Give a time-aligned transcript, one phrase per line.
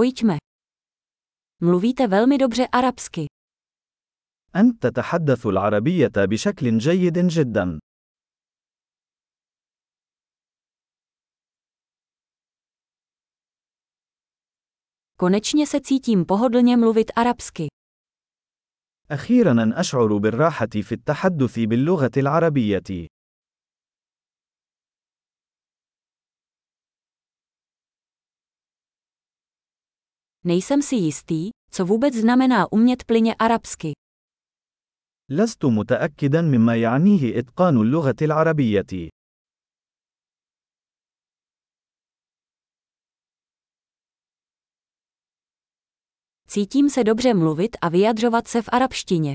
[0.00, 0.37] Pojďme.
[1.61, 3.25] Mluvíte velmi dobře arabsky.
[4.55, 7.79] أنت تتحدث العربية بشكل جيد جدا.
[15.17, 17.67] Konečně se cítím pohodlně mluvit arabsky.
[19.11, 23.07] أخيرا أشعر بالراحة في التحدث باللغة العربية.
[30.44, 33.92] Nejsem si jistý, co vůbec znamená umět plyně arabsky.
[35.30, 39.08] لست متأكدا مما يعنيه إتقان اللغة العربية.
[46.48, 49.34] Cítím se dobře mluvit a vyjadřovat se v arabštině.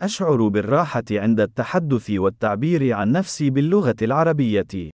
[0.00, 4.90] أشعر بالراحة عند التحدث والتعبير عن نفسي باللغة العربية.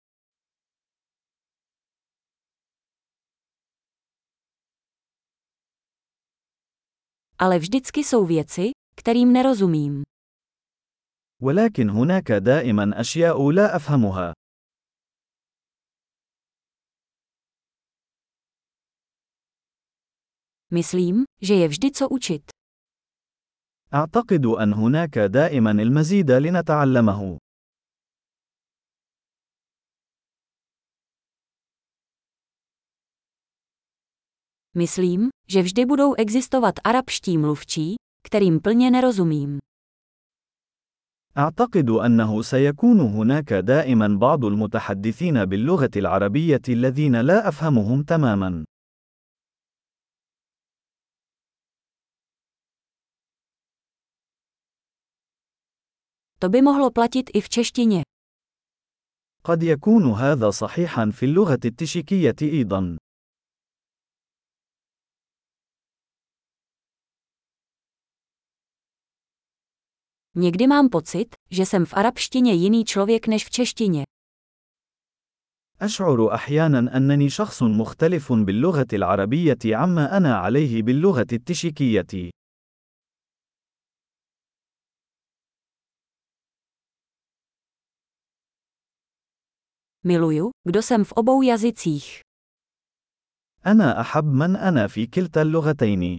[7.41, 10.03] Ale vždycky jsou věci, kterým nerozumím.
[11.43, 14.33] ولكن هناك دائما أشياء لا أفهمها.
[20.71, 22.51] Myslím, že je vždy co učit.
[23.95, 27.39] أعتقد أن هناك دائما المزيد لنتعلمه.
[34.75, 37.96] Myslím, že vždy budou existovat arabští mluvčí,
[38.28, 39.60] kterým plně nerozumím.
[41.38, 48.64] أعتقد أنه سيكون هناك دائما بعض المتحدثين باللغة العربية الذين لا أفهمهم تماما.
[56.40, 58.04] To by mohlo platit i v češtině.
[59.44, 62.98] قد يكون هذا صحيحا في اللغة التشيكية أيضا.
[70.35, 74.05] Někdy mám pocit, že jsem v arabštině jiný člověk než v češtině.
[75.81, 82.31] أشعر أحيانا أنني شخص مختلف باللغة العربية عما أنا عليه باللغة التشيكية.
[90.05, 92.21] Miluju, kdo jsem v obou jazycích.
[93.67, 96.19] أنا أحب من أنا في كلتا اللغتين.